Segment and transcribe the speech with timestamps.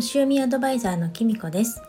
[0.00, 1.82] 星読みアドバイザーのきみこです。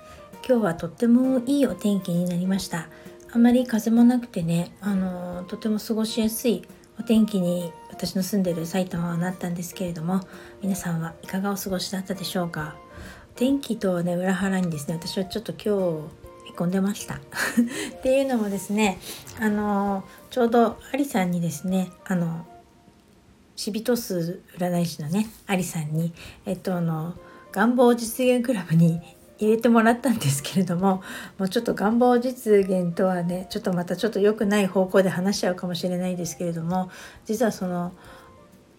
[0.46, 2.90] 今日はとってもいいお天気になりました。
[3.32, 6.62] あまり風もなくてねあのとても過ごしやすい
[7.00, 10.20] お天気に私の住んでる埼玉はなったんですけれども
[10.62, 12.76] 皆さんはいかがお過ごしだったでしょうか？
[13.36, 16.10] 天気とね裏腹にですね私はちょっと今
[16.46, 17.16] 日へこんでました。
[17.96, 19.00] っていうのもですね
[19.40, 22.46] あのちょうどアリさんにですねあの
[23.56, 26.12] シビトス占い師のねアリさんに
[26.46, 27.14] えっとあの
[27.52, 29.02] 願望実現クラブに
[29.40, 31.02] 入れてもらったんですけれども
[31.40, 36.92] もうちょっと願望実現とはねちょっとまたちょっと良くない方向で話しちゃうかもしれないですけれども
[37.26, 37.92] 実はその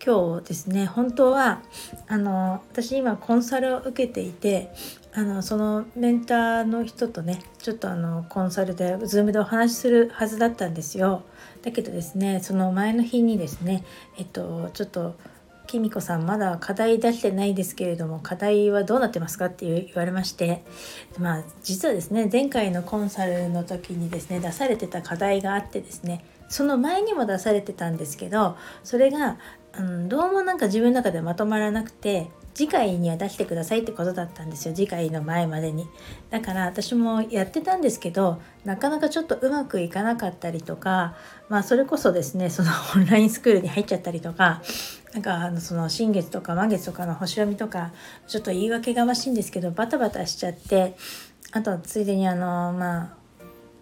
[0.04, 1.62] 今日ですね本当は
[2.08, 4.72] あの私今コンサルを受けていて
[5.14, 11.22] あのそのメンターの人とねちょっとあのコンサルで Zoom でお話しするはずだったんですよ。
[11.62, 13.84] だけどですねその前の日にですね
[14.18, 15.14] えっとちょっと
[15.72, 20.62] きみこさんまだ課題出してないですけれども課題はどうなってますかって言われまして
[21.19, 29.38] まあ実はですね前回のコンサルの時にですね出されてた課題があってですねその前にも出されてたんですけどそれが、
[29.78, 35.88] うん、どうもなんか自分の中でまとまらなくて次回には出してくださいってことだったんですよ次回の前までに。
[36.28, 41.14] だから私もやってたんですけどなかなかちょっとうまくいかなかったりとか
[41.48, 44.62] まあそれこそですねそのオンラインスクールに入っちゃったりとか
[45.12, 47.92] なんかあのその新月とか満月とかの星読みとか
[48.27, 50.96] ちょっと言い訳がましいんですけどバタバタしちゃって
[51.52, 53.16] あとついでにあのまあ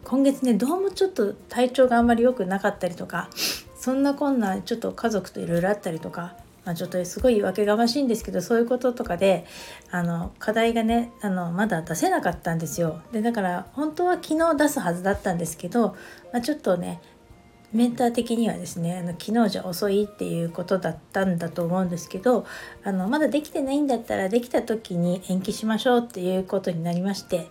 [0.04, 3.28] 今月ねどうもちょっと体調があんまり良くなかったりとか
[3.76, 9.46] そんなこんなちょっと家族といろいろあったりとかまあ、ちょっとすごい言い訳がましいんですけどそういうこととかで
[9.90, 13.00] あの課題がねあのまだ出せなかったんですよ。
[13.12, 15.96] でだから本当は昨日出すはずだったんですけど、
[16.32, 17.00] まあ、ちょっとね
[17.72, 22.46] メンター的にはですねあの昨日じゃ遅いっていうことだったんだと思うんですけど
[22.82, 27.48] あのまだできてないんだったらできた時に延期しましょうっていうことになりまして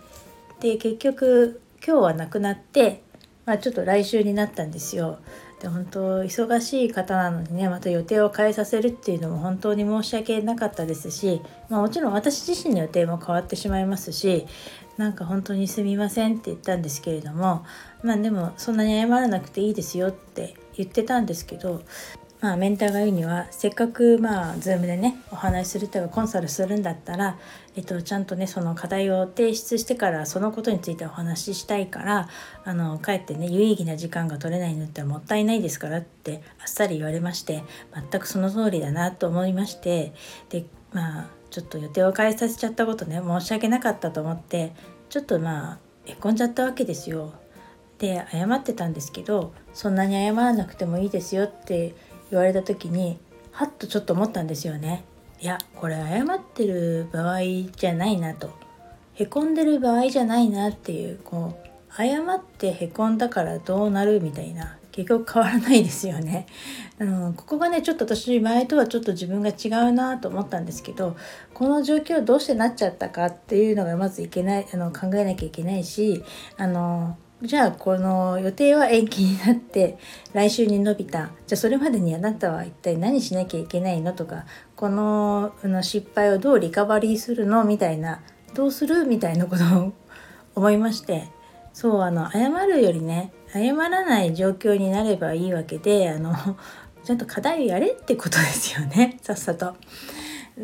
[0.60, 3.02] で結局今日はなくなって、
[3.46, 5.18] まあ、ちょっと来週になったんですよ。
[5.60, 14.46] で本当忙しい方なのにねまた予定を変えさせるっていうのも本当に申し訳なかったですし、まあ、もちろん私自身の予定も変わってしまいますし
[14.96, 17.64] なんか本当にすみませんって言ったんですけれども
[18.02, 21.82] まあでもそんなに謝らなくていいですよって言ってたんですけど
[22.40, 27.38] まあ、メンターが言うにはせっかくまあ Zoom でねお話しするとかコンサルするんだったら、
[27.76, 32.28] えっと、ちゃんとねその課題を提出してからそのことについてお話ししたいから
[32.64, 37.62] あのかえってね有意義な時間が取れないのってもったいないですからってあっさり言われまして
[37.94, 40.14] 全くその通りだなと思いまして
[40.48, 44.72] でまあちょっと予定を変えさせちゃったことね申し訳なかったと思って
[45.10, 47.34] ちょっとまあへこんじゃったわけですよ。
[47.98, 51.94] で謝ってたんですけどそんなに謝らなくてもいいですよって
[52.30, 53.18] 言われた時に
[53.52, 55.04] はっとちょっと思ったんですよね。
[55.40, 57.40] いやこれ謝ってる場合
[57.74, 58.50] じゃないなと
[59.14, 66.46] へこんでる場合じゃないなっていうこう謝ってへこんだからどうなるみたいな結局変わらないですよね。
[66.98, 71.16] あのここがねちょっと私前とはちょっと自分が違うなと思ったんですけど
[71.54, 76.22] この状況どうしてなっちゃったかっていうのがまずいけないあの考えなきゃいけないし
[76.58, 79.98] あのじゃあこの予定は延期になって
[80.34, 81.30] 来週に伸びた。
[81.46, 84.44] じゃあそれまでにあなたは一体何しなきゃいけないのとか
[84.76, 88.20] このの失敗をどうリカバリーするのみたいな
[88.54, 89.92] どうするみたいなことを
[90.54, 91.28] 思いまして。
[91.72, 96.34] そうあの謝るよりね謝らない状況になればいいわけであの
[97.04, 99.18] ちゃんと課題をやれってことですよね。
[99.22, 99.74] さっさと。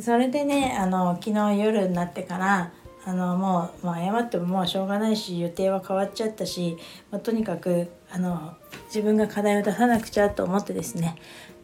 [0.00, 2.72] それでねあの昨日夜になってから
[3.06, 6.76] あのもう、まあ、謝ってももうしょうがないし予定は変わっちゃったし、
[7.12, 8.56] まあ、とにかくあの
[8.86, 11.16] 自分が課題を出さなくちゃと思ってですね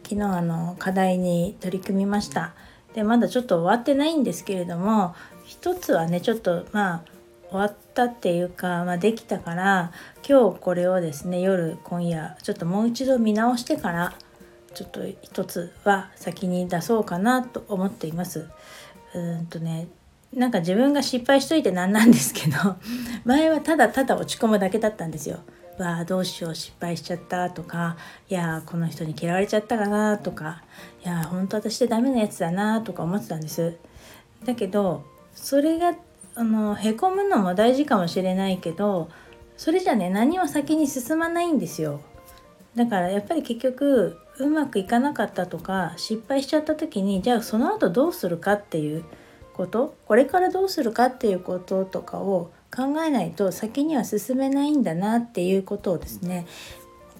[0.03, 2.53] 昨日あの課題に取り組みました
[2.93, 5.15] でまだちょっと終わってないんですけれども
[5.45, 7.03] 一つはねちょっとまあ
[7.49, 9.91] 終わったっていうか、まあ、できたから
[10.27, 14.13] 今日これをですね夜今夜ちょっともう一度見直してから
[14.73, 18.49] ちょっと一つは先に出そうかなと思っています。
[19.13, 19.87] うんとね
[20.35, 22.75] なんか自分が失敗しといてなんなんですけど
[23.25, 25.39] 前はただただ落ち込むだけだったんですよ。
[25.79, 27.97] わあどうしよう失敗しちゃったとか
[28.29, 30.61] いやこの人に嫌われちゃったかなとか
[31.03, 33.75] いや本当私ってダメなやつだなとか思ってたんです。
[34.45, 35.03] だけど
[35.33, 35.95] それが
[36.35, 39.09] あのへこむのも大事かもしれないけど
[39.57, 42.01] それじゃね何も先に進まないんですよ。
[42.75, 49.03] だからやっぱり結局うまくいかなかったとか失敗しちゃった時にじゃあその後どうするかっていう
[49.53, 56.47] ことこれからどうするかっていうこととかを考えないと先には進めないんだなっていうことをですね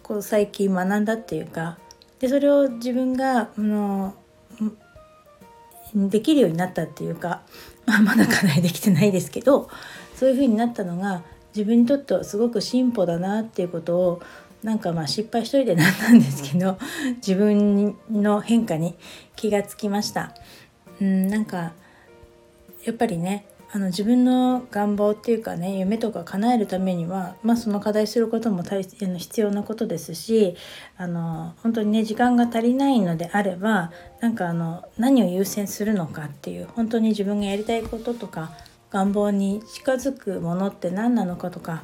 [0.02, 1.78] こう最近学んだっていうか
[2.20, 4.16] でそれを自分があの
[5.94, 7.42] できるようになったっていうか、
[7.86, 9.70] まあ、まだかなりできてないですけど
[10.16, 11.22] そういう風になったのが
[11.56, 14.22] 自分にとってはすごく進歩だなっていうことを
[14.64, 16.78] なんかまあ失敗しといてなんなんですけど
[17.18, 18.96] 自分の変化に
[19.36, 20.34] 気がつきました。
[21.02, 21.74] うんなんか
[22.86, 23.46] やっぱりね
[23.76, 30.56] あの自分の願望っていうかね夢とか叶えるためには、まあ、その課題することも大必要なことですし
[30.96, 33.92] あの本当にね時間が足りないのであれば
[34.22, 38.52] なんかあの何を優先するのかっていう本当に自分がやりたいこととか
[38.92, 41.84] 願望に近づくものって何なのかとか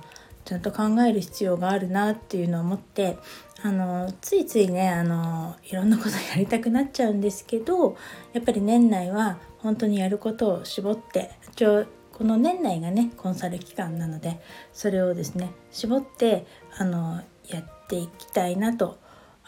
[0.49, 3.19] ちゃんと考える必要があるなっていうのを思って
[3.61, 7.95] あのついついねあのいろんなことやりたくなっちゃうんですけど
[8.33, 14.39] やっぱり年内は本当にやることを絞って一応この年内がねコンサル期間なので
[14.73, 18.97] それをですね絞ってあのやっていきたいなと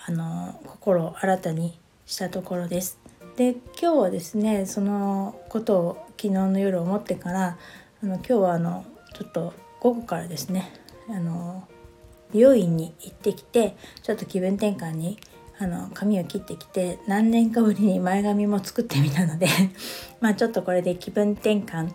[0.06, 3.00] あの心を新たにしたところです。
[3.38, 7.57] で今日はですねそのことを昨日の夜思ってから
[8.04, 11.68] あの今日はあのちょっと午後からですねあの
[12.33, 15.19] 美容院に行ってきてちょっと気分転換に
[15.59, 19.48] あの髪を切ってきて何年かぶりに前髪も作ってみたので
[20.19, 21.92] まあちょっとこれで気分転換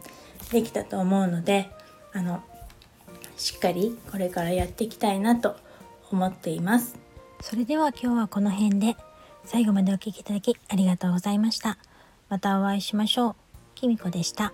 [0.52, 1.70] できたと思うので
[2.12, 2.42] あの
[3.36, 5.56] しっかりこれからやっていきたいなと
[6.10, 6.96] 思っています。
[7.40, 8.96] それでは今日はこの辺で
[9.44, 11.78] 最後までお聴きいただきありがとうございました。
[12.28, 13.34] またお会いしましょう。
[13.74, 14.52] きみこでした。